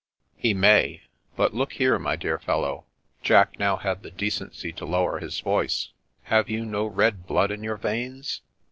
"He 0.35 0.55
may. 0.55 1.03
But, 1.35 1.53
look 1.53 1.73
here, 1.73 1.99
my 1.99 2.15
dear 2.15 2.39
fellow,"— 2.39 2.85
Jack 3.21 3.59
now 3.59 3.75
had 3.75 4.01
the 4.01 4.09
decency 4.09 4.71
to 4.73 4.85
lower 4.87 5.19
his 5.19 5.39
voice, 5.41 5.89
—"have 6.33 6.49
you 6.49 6.65
no 6.65 6.87
red 6.87 7.27
blood 7.27 7.51
in 7.51 7.61
your 7.61 7.77
veins? 7.77 8.41